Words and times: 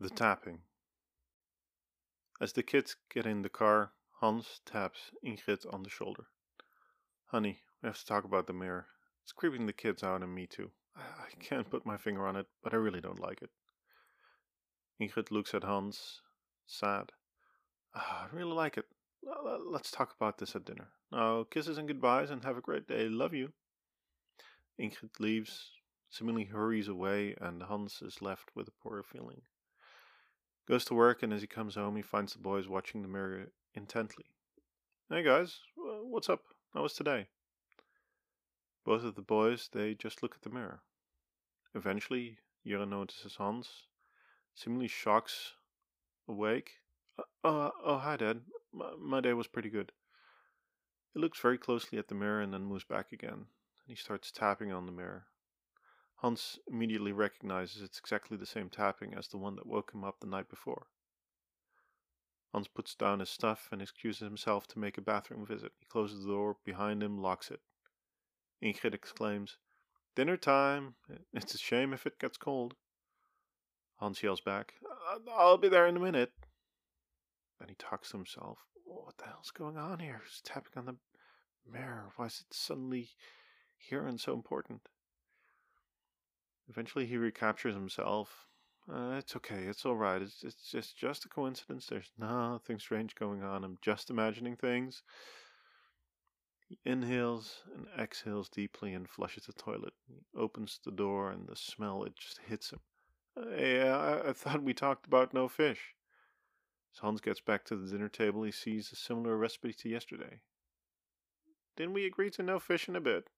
The 0.00 0.10
tapping. 0.10 0.60
As 2.40 2.52
the 2.52 2.62
kids 2.62 2.94
get 3.12 3.26
in 3.26 3.42
the 3.42 3.48
car, 3.48 3.90
Hans 4.20 4.60
taps 4.64 5.10
Ingrid 5.26 5.66
on 5.74 5.82
the 5.82 5.90
shoulder. 5.90 6.28
Honey, 7.26 7.62
we 7.82 7.88
have 7.88 7.98
to 7.98 8.06
talk 8.06 8.24
about 8.24 8.46
the 8.46 8.52
mirror. 8.52 8.86
It's 9.24 9.32
creeping 9.32 9.66
the 9.66 9.72
kids 9.72 10.04
out 10.04 10.22
and 10.22 10.32
me 10.32 10.46
too. 10.46 10.70
I 10.96 11.30
can't 11.40 11.68
put 11.68 11.84
my 11.84 11.96
finger 11.96 12.26
on 12.28 12.36
it, 12.36 12.46
but 12.62 12.72
I 12.72 12.76
really 12.76 13.00
don't 13.00 13.18
like 13.18 13.42
it. 13.42 13.50
Ingrid 15.00 15.32
looks 15.32 15.52
at 15.52 15.64
Hans, 15.64 16.22
sad. 16.66 17.10
"Ah, 17.94 18.28
I 18.30 18.36
really 18.36 18.54
like 18.54 18.78
it. 18.78 18.86
Let's 19.22 19.90
talk 19.90 20.14
about 20.14 20.38
this 20.38 20.54
at 20.54 20.64
dinner. 20.64 20.92
Now, 21.10 21.42
kisses 21.42 21.76
and 21.76 21.88
goodbyes 21.88 22.30
and 22.30 22.44
have 22.44 22.56
a 22.56 22.60
great 22.60 22.86
day. 22.86 23.08
Love 23.08 23.34
you. 23.34 23.52
Ingrid 24.78 25.18
leaves, 25.18 25.72
seemingly 26.08 26.44
hurries 26.44 26.86
away, 26.86 27.34
and 27.40 27.64
Hans 27.64 28.00
is 28.00 28.22
left 28.22 28.54
with 28.54 28.68
a 28.68 28.72
poor 28.82 29.02
feeling. 29.02 29.42
Goes 30.68 30.84
to 30.84 30.94
work, 30.94 31.22
and 31.22 31.32
as 31.32 31.40
he 31.40 31.46
comes 31.46 31.76
home, 31.76 31.96
he 31.96 32.02
finds 32.02 32.34
the 32.34 32.40
boys 32.40 32.68
watching 32.68 33.00
the 33.00 33.08
mirror 33.08 33.46
intently. 33.74 34.26
Hey 35.08 35.22
guys, 35.22 35.60
what's 35.74 36.28
up? 36.28 36.42
How 36.74 36.82
was 36.82 36.92
today? 36.92 37.28
Both 38.84 39.02
of 39.02 39.14
the 39.14 39.22
boys, 39.22 39.70
they 39.72 39.94
just 39.94 40.22
look 40.22 40.34
at 40.34 40.42
the 40.42 40.54
mirror. 40.54 40.82
Eventually, 41.74 42.36
Jure 42.66 42.84
notices 42.84 43.36
Hans, 43.36 43.84
seemingly 44.54 44.88
shocks 44.88 45.54
awake. 46.28 46.72
Oh, 47.42 47.70
oh, 47.82 47.96
hi, 47.96 48.18
Dad. 48.18 48.42
My, 48.70 48.90
my 49.00 49.20
day 49.22 49.32
was 49.32 49.46
pretty 49.46 49.70
good. 49.70 49.90
He 51.14 51.20
looks 51.20 51.40
very 51.40 51.56
closely 51.56 51.98
at 51.98 52.08
the 52.08 52.14
mirror 52.14 52.42
and 52.42 52.52
then 52.52 52.66
moves 52.66 52.84
back 52.84 53.10
again, 53.10 53.32
and 53.32 53.46
he 53.86 53.94
starts 53.94 54.30
tapping 54.30 54.70
on 54.70 54.84
the 54.84 54.92
mirror. 54.92 55.24
Hans 56.18 56.58
immediately 56.66 57.12
recognizes 57.12 57.80
it's 57.80 57.98
exactly 58.00 58.36
the 58.36 58.44
same 58.44 58.68
tapping 58.70 59.14
as 59.14 59.28
the 59.28 59.38
one 59.38 59.54
that 59.54 59.66
woke 59.66 59.92
him 59.94 60.02
up 60.02 60.18
the 60.18 60.26
night 60.26 60.48
before. 60.48 60.88
Hans 62.52 62.66
puts 62.66 62.96
down 62.96 63.20
his 63.20 63.30
stuff 63.30 63.68
and 63.70 63.80
excuses 63.80 64.22
himself 64.22 64.66
to 64.68 64.80
make 64.80 64.98
a 64.98 65.02
bathroom 65.02 65.46
visit. 65.46 65.72
He 65.78 65.86
closes 65.86 66.24
the 66.24 66.32
door 66.32 66.56
behind 66.64 67.04
him, 67.04 67.18
locks 67.22 67.52
it. 67.52 67.60
Ingrid 68.60 68.94
exclaims, 68.94 69.58
Dinner 70.16 70.36
time! 70.36 70.96
It's 71.32 71.54
a 71.54 71.58
shame 71.58 71.92
if 71.92 72.04
it 72.04 72.18
gets 72.18 72.36
cold. 72.36 72.74
Hans 73.98 74.20
yells 74.20 74.40
back, 74.40 74.74
"I- 74.90 75.20
I'll 75.30 75.56
be 75.56 75.68
there 75.68 75.86
in 75.86 75.96
a 75.96 76.00
minute. 76.00 76.32
Then 77.60 77.68
he 77.68 77.76
talks 77.76 78.10
to 78.10 78.16
himself. 78.16 78.58
What 78.84 79.18
the 79.18 79.26
hell's 79.26 79.52
going 79.52 79.76
on 79.76 80.00
here? 80.00 80.22
He's 80.24 80.40
tapping 80.40 80.72
on 80.76 80.86
the 80.86 80.96
mirror. 81.64 82.10
Why 82.16 82.26
is 82.26 82.40
it 82.40 82.52
suddenly 82.54 83.10
here 83.76 84.04
and 84.04 84.20
so 84.20 84.32
important? 84.32 84.88
Eventually, 86.68 87.06
he 87.06 87.16
recaptures 87.16 87.74
himself. 87.74 88.46
Uh, 88.90 89.16
it's 89.18 89.36
okay. 89.36 89.64
It's 89.64 89.84
all 89.84 89.96
right. 89.96 90.22
It's, 90.22 90.42
it's 90.42 90.74
it's 90.74 90.92
just 90.92 91.24
a 91.24 91.28
coincidence. 91.28 91.86
There's 91.86 92.10
nothing 92.18 92.78
strange 92.78 93.14
going 93.14 93.42
on. 93.42 93.64
I'm 93.64 93.78
just 93.82 94.10
imagining 94.10 94.56
things. 94.56 95.02
He 96.68 96.78
inhales 96.84 97.62
and 97.74 97.86
exhales 97.98 98.48
deeply 98.48 98.92
and 98.92 99.08
flushes 99.08 99.46
the 99.46 99.52
toilet. 99.54 99.94
He 100.06 100.20
opens 100.36 100.80
the 100.84 100.90
door 100.90 101.30
and 101.30 101.46
the 101.46 101.56
smell 101.56 102.04
it 102.04 102.14
just 102.16 102.40
hits 102.46 102.70
him. 102.70 102.80
Hey, 103.34 103.88
I, 103.88 104.28
I 104.28 104.32
thought 104.32 104.62
we 104.62 104.74
talked 104.74 105.06
about 105.06 105.32
no 105.32 105.48
fish. 105.48 105.94
As 106.94 107.00
Hans 107.00 107.20
gets 107.20 107.40
back 107.40 107.64
to 107.66 107.76
the 107.76 107.90
dinner 107.90 108.08
table, 108.08 108.42
he 108.42 108.50
sees 108.50 108.90
a 108.92 108.96
similar 108.96 109.36
recipe 109.36 109.72
to 109.72 109.88
yesterday. 109.88 110.40
Didn't 111.76 111.94
we 111.94 112.06
agree 112.06 112.30
to 112.30 112.42
no 112.42 112.58
fish 112.58 112.88
in 112.88 112.96
a 112.96 113.00
bit? 113.00 113.28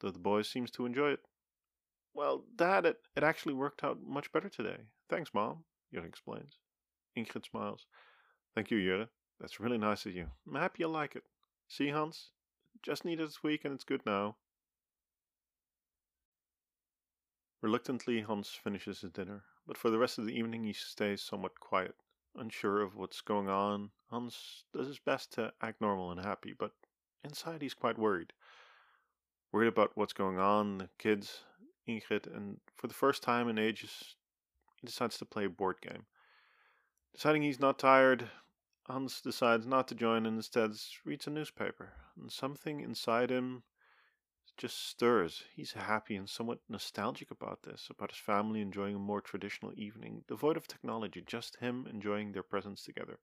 Though 0.00 0.10
the 0.10 0.18
boy 0.18 0.42
seems 0.42 0.70
to 0.72 0.86
enjoy 0.86 1.10
it. 1.10 1.20
Well, 2.14 2.44
Dad, 2.54 2.86
it, 2.86 2.98
it 3.16 3.24
actually 3.24 3.54
worked 3.54 3.82
out 3.82 3.98
much 4.02 4.30
better 4.32 4.48
today. 4.48 4.76
Thanks, 5.10 5.34
Mom, 5.34 5.64
Jure 5.92 6.06
explains. 6.06 6.58
Ingrid 7.16 7.44
smiles. 7.50 7.86
Thank 8.54 8.70
you, 8.70 8.80
Jure. 8.80 9.08
That's 9.40 9.58
really 9.60 9.78
nice 9.78 10.06
of 10.06 10.14
you. 10.14 10.28
I'm 10.46 10.54
happy 10.54 10.84
you 10.84 10.88
like 10.88 11.16
it. 11.16 11.24
See, 11.68 11.88
Hans? 11.88 12.30
Just 12.82 13.04
needed 13.04 13.28
a 13.28 13.32
tweak 13.32 13.64
and 13.64 13.74
it's 13.74 13.84
good 13.84 14.02
now. 14.06 14.36
Reluctantly, 17.62 18.20
Hans 18.20 18.50
finishes 18.50 19.00
his 19.00 19.10
dinner, 19.10 19.42
but 19.66 19.78
for 19.78 19.90
the 19.90 19.98
rest 19.98 20.18
of 20.18 20.26
the 20.26 20.38
evening 20.38 20.64
he 20.64 20.72
stays 20.72 21.22
somewhat 21.22 21.58
quiet. 21.58 21.94
Unsure 22.36 22.82
of 22.82 22.96
what's 22.96 23.22
going 23.22 23.48
on, 23.48 23.90
Hans 24.10 24.64
does 24.72 24.86
his 24.86 24.98
best 24.98 25.32
to 25.32 25.52
act 25.62 25.80
normal 25.80 26.10
and 26.10 26.20
happy, 26.20 26.52
but 26.52 26.72
inside 27.24 27.62
he's 27.62 27.74
quite 27.74 27.98
worried. 27.98 28.32
Worried 29.50 29.68
about 29.68 29.92
what's 29.94 30.12
going 30.12 30.38
on, 30.38 30.78
the 30.78 30.90
kids, 30.98 31.44
Ingrid, 31.88 32.26
and 32.34 32.58
for 32.74 32.86
the 32.86 32.94
first 32.94 33.22
time 33.22 33.48
in 33.48 33.58
ages, 33.58 34.14
he 34.80 34.86
decides 34.86 35.18
to 35.18 35.24
play 35.24 35.44
a 35.44 35.50
board 35.50 35.80
game. 35.80 36.06
Deciding 37.12 37.42
he's 37.42 37.60
not 37.60 37.78
tired, 37.78 38.30
Hans 38.86 39.20
decides 39.20 39.66
not 39.66 39.88
to 39.88 39.94
join 39.94 40.26
and 40.26 40.36
instead 40.36 40.72
reads 41.04 41.26
a 41.26 41.30
newspaper. 41.30 41.92
And 42.20 42.30
something 42.30 42.80
inside 42.80 43.30
him 43.30 43.62
just 44.56 44.88
stirs. 44.88 45.44
He's 45.54 45.72
happy 45.72 46.16
and 46.16 46.28
somewhat 46.28 46.60
nostalgic 46.68 47.30
about 47.30 47.62
this, 47.62 47.88
about 47.90 48.10
his 48.10 48.20
family 48.20 48.60
enjoying 48.60 48.94
a 48.94 49.00
more 49.00 49.20
traditional 49.20 49.72
evening, 49.76 50.24
devoid 50.28 50.56
of 50.56 50.68
technology, 50.68 51.22
just 51.26 51.56
him 51.56 51.86
enjoying 51.90 52.32
their 52.32 52.42
presence 52.42 52.84
together. 52.84 53.18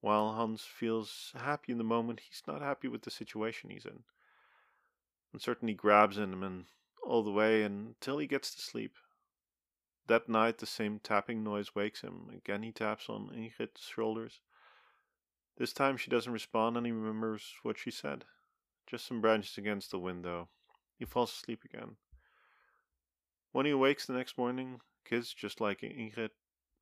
While 0.00 0.32
Hans 0.32 0.62
feels 0.62 1.32
happy 1.36 1.72
in 1.72 1.78
the 1.78 1.84
moment, 1.84 2.20
he's 2.20 2.42
not 2.46 2.62
happy 2.62 2.88
with 2.88 3.02
the 3.02 3.10
situation 3.10 3.70
he's 3.70 3.84
in. 3.84 4.04
Uncertainty 5.32 5.74
grabs 5.74 6.16
him 6.16 6.42
and 6.42 6.64
all 7.02 7.22
the 7.22 7.30
way 7.30 7.62
until 7.62 8.18
he 8.18 8.26
gets 8.26 8.54
to 8.54 8.60
sleep. 8.60 8.96
That 10.06 10.28
night, 10.28 10.58
the 10.58 10.66
same 10.66 10.98
tapping 10.98 11.44
noise 11.44 11.74
wakes 11.74 12.00
him. 12.00 12.30
Again, 12.34 12.62
he 12.62 12.72
taps 12.72 13.08
on 13.08 13.30
Ingrid's 13.32 13.82
shoulders. 13.82 14.40
This 15.56 15.72
time, 15.72 15.96
she 15.96 16.10
doesn't 16.10 16.32
respond 16.32 16.76
and 16.76 16.86
he 16.86 16.92
remembers 16.92 17.54
what 17.62 17.78
she 17.78 17.90
said. 17.90 18.24
Just 18.86 19.06
some 19.06 19.20
branches 19.20 19.56
against 19.56 19.90
the 19.90 19.98
window. 19.98 20.48
He 20.98 21.04
falls 21.04 21.32
asleep 21.32 21.64
again. 21.64 21.96
When 23.52 23.66
he 23.66 23.72
awakes 23.72 24.06
the 24.06 24.12
next 24.12 24.38
morning, 24.38 24.80
kids, 25.04 25.32
just 25.32 25.60
like 25.60 25.80
Ingrid, 25.80 26.30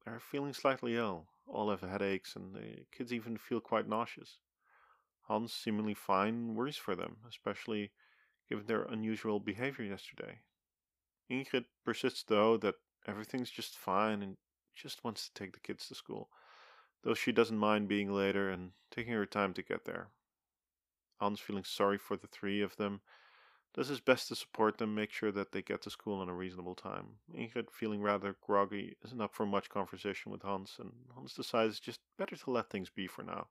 are 0.06 0.20
feeling 0.20 0.52
slightly 0.52 0.96
ill. 0.96 1.26
All 1.46 1.70
have 1.70 1.80
headaches, 1.80 2.36
and 2.36 2.54
the 2.54 2.84
kids 2.92 3.12
even 3.12 3.36
feel 3.36 3.60
quite 3.60 3.88
nauseous. 3.88 4.38
Hans, 5.22 5.52
seemingly 5.52 5.94
fine, 5.94 6.54
worries 6.54 6.76
for 6.76 6.94
them, 6.94 7.18
especially 7.28 7.90
given 8.48 8.66
their 8.66 8.82
unusual 8.82 9.40
behavior 9.40 9.84
yesterday. 9.84 10.40
Ingrid 11.30 11.66
persists, 11.84 12.22
though, 12.22 12.56
that 12.58 12.76
everything's 13.06 13.50
just 13.50 13.76
fine 13.76 14.22
and 14.22 14.36
just 14.74 15.04
wants 15.04 15.28
to 15.28 15.34
take 15.34 15.52
the 15.52 15.60
kids 15.60 15.88
to 15.88 15.94
school, 15.94 16.30
though 17.02 17.14
she 17.14 17.32
doesn't 17.32 17.58
mind 17.58 17.88
being 17.88 18.12
later 18.12 18.50
and 18.50 18.70
taking 18.90 19.12
her 19.12 19.26
time 19.26 19.52
to 19.54 19.62
get 19.62 19.84
there. 19.84 20.08
Hans, 21.20 21.40
feeling 21.40 21.64
sorry 21.64 21.98
for 21.98 22.16
the 22.16 22.28
three 22.28 22.62
of 22.62 22.76
them, 22.76 23.00
does 23.74 23.88
his 23.88 24.00
best 24.00 24.28
to 24.28 24.34
support 24.34 24.78
them, 24.78 24.94
make 24.94 25.10
sure 25.10 25.32
that 25.32 25.52
they 25.52 25.62
get 25.62 25.82
to 25.82 25.90
school 25.90 26.22
in 26.22 26.28
a 26.28 26.34
reasonable 26.34 26.74
time. 26.74 27.06
Ingrid, 27.36 27.70
feeling 27.70 28.00
rather 28.00 28.36
groggy, 28.40 28.96
isn't 29.04 29.20
up 29.20 29.34
for 29.34 29.46
much 29.46 29.68
conversation 29.68 30.32
with 30.32 30.42
Hans, 30.42 30.76
and 30.78 30.92
Hans 31.14 31.34
decides 31.34 31.72
it's 31.72 31.80
just 31.80 32.00
better 32.16 32.36
to 32.36 32.50
let 32.50 32.70
things 32.70 32.88
be 32.88 33.06
for 33.06 33.22
now. 33.22 33.48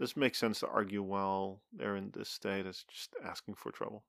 Doesn't 0.00 0.18
make 0.18 0.34
sense 0.34 0.60
to 0.60 0.66
argue 0.66 1.02
while 1.02 1.60
they're 1.74 1.94
in 1.94 2.10
this 2.12 2.30
state, 2.30 2.64
it's 2.64 2.84
just 2.84 3.14
asking 3.22 3.56
for 3.56 3.70
trouble. 3.70 4.02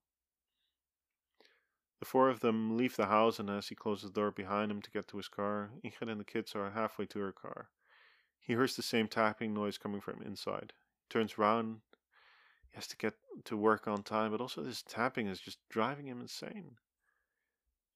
The 2.00 2.06
four 2.06 2.30
of 2.30 2.40
them 2.40 2.78
leave 2.78 2.96
the 2.96 3.08
house, 3.08 3.40
and 3.40 3.50
as 3.50 3.68
he 3.68 3.76
closes 3.76 4.10
the 4.10 4.22
door 4.22 4.32
behind 4.32 4.72
him 4.72 4.82
to 4.82 4.90
get 4.90 5.10
to 5.10 5.18
his 5.18 5.28
car, 5.28 5.70
Ingrid 5.84 6.10
and 6.10 6.22
the 6.22 6.24
kids 6.24 6.56
are 6.56 6.72
halfway 6.72 7.08
to 7.08 7.20
her 7.20 7.34
car. 7.34 7.72
He 8.40 8.54
hears 8.54 8.78
the 8.78 8.82
same 8.82 9.10
tapping 9.10 9.54
noise 9.54 9.78
coming 9.78 10.00
from 10.00 10.22
inside. 10.22 10.72
He 11.02 11.10
turns 11.10 11.36
around. 11.38 11.82
He 12.70 12.76
has 12.76 12.88
to 12.88 12.96
get 12.96 13.16
to 13.44 13.58
work 13.58 13.86
on 13.86 14.02
time, 14.02 14.32
but 14.32 14.40
also 14.40 14.64
this 14.64 14.82
tapping 14.82 15.28
is 15.28 15.42
just 15.42 15.60
driving 15.70 16.08
him 16.08 16.22
insane. 16.22 16.78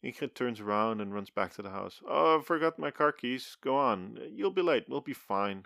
Ingrid 0.03 0.33
turns 0.33 0.59
around 0.59 0.99
and 0.99 1.13
runs 1.13 1.29
back 1.29 1.53
to 1.53 1.61
the 1.61 1.69
house. 1.69 2.01
Oh, 2.05 2.39
I 2.39 2.43
forgot 2.43 2.77
my 2.77 2.91
car 2.91 3.13
keys. 3.13 3.55
Go 3.61 3.77
on. 3.77 4.19
You'll 4.33 4.51
be 4.51 4.61
late. 4.61 4.89
We'll 4.89 4.99
be 4.99 5.13
fine. 5.13 5.63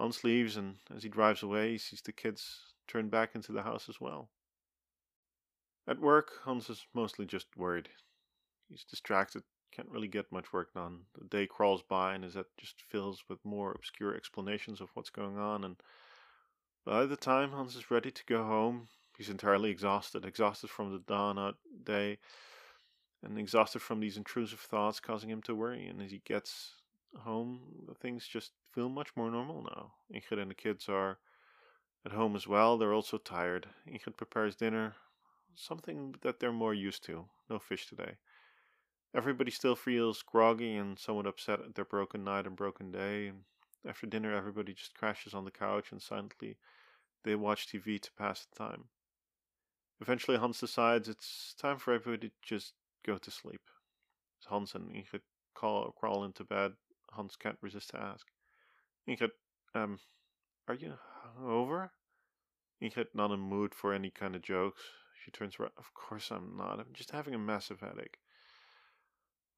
Hans 0.00 0.24
leaves, 0.24 0.56
and 0.56 0.76
as 0.96 1.02
he 1.02 1.10
drives 1.10 1.42
away, 1.42 1.72
he 1.72 1.78
sees 1.78 2.00
the 2.00 2.10
kids 2.10 2.58
turn 2.88 3.10
back 3.10 3.34
into 3.34 3.52
the 3.52 3.62
house 3.62 3.86
as 3.86 4.00
well. 4.00 4.30
At 5.86 6.00
work, 6.00 6.30
Hans 6.44 6.70
is 6.70 6.86
mostly 6.94 7.26
just 7.26 7.54
worried. 7.54 7.90
He's 8.70 8.84
distracted, 8.84 9.42
can't 9.70 9.90
really 9.90 10.08
get 10.08 10.32
much 10.32 10.54
work 10.54 10.72
done. 10.72 11.00
The 11.18 11.26
day 11.26 11.46
crawls 11.46 11.82
by, 11.82 12.14
and 12.14 12.24
his 12.24 12.32
head 12.32 12.46
just 12.58 12.80
fills 12.80 13.24
with 13.28 13.44
more 13.44 13.72
obscure 13.72 14.16
explanations 14.16 14.80
of 14.80 14.88
what's 14.94 15.10
going 15.10 15.36
on. 15.36 15.64
And 15.64 15.76
by 16.86 17.04
the 17.04 17.16
time 17.16 17.50
Hans 17.50 17.76
is 17.76 17.90
ready 17.90 18.10
to 18.10 18.24
go 18.24 18.42
home, 18.42 18.88
he's 19.18 19.28
entirely 19.28 19.70
exhausted, 19.70 20.24
exhausted 20.24 20.70
from 20.70 20.92
the 20.92 21.00
dawn 21.00 21.38
out 21.38 21.58
day, 21.84 22.16
and 23.22 23.38
exhausted 23.38 23.82
from 23.82 24.00
these 24.00 24.16
intrusive 24.16 24.60
thoughts 24.60 24.98
causing 24.98 25.28
him 25.28 25.42
to 25.42 25.54
worry. 25.54 25.86
And 25.86 26.00
as 26.00 26.10
he 26.10 26.22
gets 26.24 26.72
home, 27.18 27.60
things 28.00 28.26
just 28.26 28.52
feel 28.72 28.88
much 28.88 29.10
more 29.16 29.30
normal 29.30 29.62
now. 29.62 29.92
Ingrid 30.14 30.40
and 30.40 30.50
the 30.50 30.54
kids 30.54 30.88
are 30.88 31.18
at 32.04 32.12
home 32.12 32.36
as 32.36 32.46
well. 32.46 32.78
They're 32.78 32.94
also 32.94 33.18
tired. 33.18 33.68
Ingrid 33.88 34.16
prepares 34.16 34.56
dinner, 34.56 34.94
something 35.54 36.14
that 36.22 36.40
they're 36.40 36.52
more 36.52 36.74
used 36.74 37.04
to. 37.04 37.26
No 37.48 37.58
fish 37.58 37.86
today. 37.86 38.16
Everybody 39.14 39.50
still 39.50 39.74
feels 39.74 40.22
groggy 40.22 40.76
and 40.76 40.98
somewhat 40.98 41.26
upset 41.26 41.60
at 41.60 41.74
their 41.74 41.84
broken 41.84 42.22
night 42.22 42.46
and 42.46 42.54
broken 42.56 42.92
day. 42.92 43.32
After 43.86 44.06
dinner, 44.06 44.34
everybody 44.34 44.72
just 44.72 44.94
crashes 44.94 45.34
on 45.34 45.44
the 45.44 45.50
couch 45.50 45.90
and 45.90 46.00
silently 46.00 46.56
they 47.24 47.34
watch 47.34 47.66
TV 47.66 48.00
to 48.00 48.12
pass 48.16 48.46
the 48.46 48.56
time. 48.56 48.84
Eventually, 50.00 50.38
Hans 50.38 50.60
decides 50.60 51.08
it's 51.08 51.54
time 51.60 51.78
for 51.78 51.92
everybody 51.92 52.28
to 52.28 52.34
just 52.42 52.72
go 53.04 53.18
to 53.18 53.30
sleep. 53.30 53.60
Hans 54.46 54.74
and 54.74 54.90
Ingrid 54.92 55.20
call, 55.54 55.92
crawl 55.92 56.24
into 56.24 56.44
bed, 56.44 56.72
Hans 57.12 57.36
can't 57.36 57.58
resist 57.60 57.90
to 57.90 58.00
ask, 58.00 58.26
Ingrid, 59.10 59.30
um, 59.74 59.98
are 60.68 60.74
you 60.74 60.94
over? 61.44 61.90
Ingrid 62.80 63.08
not 63.12 63.32
in 63.32 63.40
mood 63.40 63.74
for 63.74 63.92
any 63.92 64.08
kind 64.08 64.36
of 64.36 64.42
jokes. 64.42 64.82
She 65.24 65.32
turns 65.32 65.56
around. 65.58 65.72
Of 65.76 65.92
course 65.94 66.30
I'm 66.30 66.56
not. 66.56 66.78
I'm 66.78 66.92
just 66.94 67.10
having 67.10 67.34
a 67.34 67.38
massive 67.38 67.80
headache. 67.80 68.18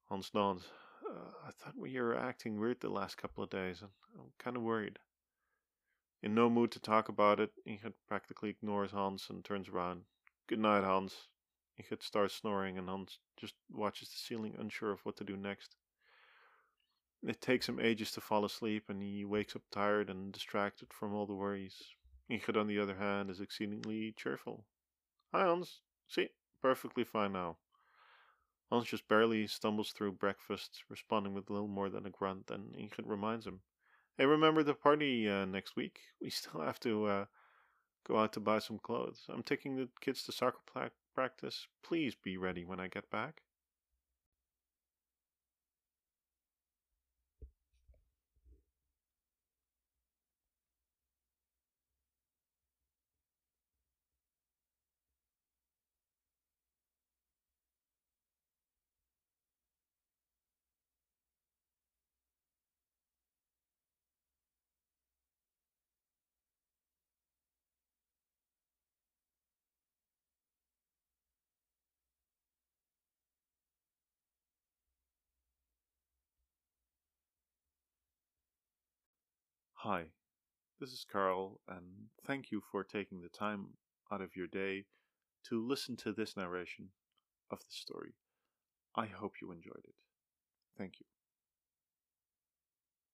Hans 0.09 0.31
nods. 0.33 0.63
Uh, 1.07 1.29
I 1.47 1.51
thought 1.51 1.77
we 1.77 1.99
were 2.01 2.17
acting 2.17 2.59
weird 2.59 2.81
the 2.81 2.89
last 2.89 3.17
couple 3.17 3.43
of 3.43 3.51
days, 3.51 3.81
and 3.81 3.91
I'm 4.17 4.31
kind 4.39 4.57
of 4.57 4.63
worried. 4.63 4.97
In 6.23 6.33
no 6.33 6.49
mood 6.49 6.71
to 6.71 6.79
talk 6.79 7.07
about 7.07 7.39
it, 7.39 7.51
Ingrid 7.67 7.93
practically 8.07 8.49
ignores 8.49 8.89
Hans 8.91 9.27
and 9.29 9.45
turns 9.45 9.69
around. 9.69 10.01
Good 10.47 10.59
night, 10.59 10.83
Hans. 10.83 11.27
Ingrid 11.79 12.01
starts 12.01 12.33
snoring, 12.33 12.79
and 12.79 12.89
Hans 12.89 13.19
just 13.37 13.53
watches 13.69 14.09
the 14.09 14.17
ceiling, 14.17 14.55
unsure 14.57 14.91
of 14.91 15.01
what 15.03 15.17
to 15.17 15.23
do 15.23 15.37
next. 15.37 15.75
It 17.25 17.39
takes 17.39 17.69
him 17.69 17.79
ages 17.79 18.11
to 18.11 18.21
fall 18.21 18.43
asleep, 18.43 18.89
and 18.89 19.01
he 19.01 19.23
wakes 19.23 19.55
up 19.55 19.61
tired 19.71 20.09
and 20.09 20.33
distracted 20.33 20.91
from 20.91 21.13
all 21.13 21.25
the 21.25 21.33
worries. 21.33 21.81
Ingrid, 22.29 22.59
on 22.59 22.67
the 22.67 22.79
other 22.79 22.95
hand, 22.95 23.29
is 23.29 23.39
exceedingly 23.39 24.11
cheerful. 24.17 24.65
Hi, 25.31 25.45
Hans. 25.45 25.81
See, 26.09 26.29
perfectly 26.61 27.05
fine 27.05 27.31
now. 27.31 27.57
Hans 28.69 28.89
just 28.89 29.07
barely 29.07 29.47
stumbles 29.47 29.93
through 29.93 30.13
breakfast, 30.13 30.83
responding 30.89 31.33
with 31.33 31.49
little 31.49 31.69
more 31.69 31.89
than 31.89 32.05
a 32.05 32.09
grunt, 32.09 32.51
and 32.51 32.75
Ingrid 32.75 33.07
reminds 33.07 33.47
him, 33.47 33.61
Hey, 34.17 34.25
remember 34.25 34.61
the 34.61 34.73
party 34.73 35.29
uh, 35.29 35.45
next 35.45 35.77
week? 35.77 36.01
We 36.21 36.29
still 36.29 36.59
have 36.59 36.79
to 36.81 37.05
uh, 37.05 37.25
go 38.05 38.17
out 38.17 38.33
to 38.33 38.41
buy 38.41 38.59
some 38.59 38.79
clothes. 38.79 39.25
I'm 39.29 39.43
taking 39.43 39.77
the 39.77 39.87
kids 40.01 40.23
to 40.23 40.33
soccer 40.33 40.91
practice. 41.15 41.67
Please 41.83 42.15
be 42.15 42.37
ready 42.37 42.65
when 42.65 42.81
I 42.81 42.89
get 42.89 43.09
back. 43.09 43.43
Hi, 79.83 80.05
this 80.79 80.91
is 80.91 81.03
Carl, 81.11 81.59
and 81.67 82.07
thank 82.25 82.51
you 82.53 82.61
for 82.71 82.85
taking 82.85 83.19
the 83.19 83.27
time 83.27 83.65
out 84.09 84.21
of 84.21 84.33
your 84.33 84.47
day 84.47 84.85
to 85.49 85.61
listen 85.61 85.97
to 85.97 86.13
this 86.13 86.37
narration 86.37 86.87
of 87.51 87.59
the 87.59 87.65
story. 87.69 88.13
I 88.95 89.07
hope 89.07 89.33
you 89.41 89.51
enjoyed 89.51 89.83
it. 89.83 89.95
Thank 90.77 91.01
you. 91.01 91.12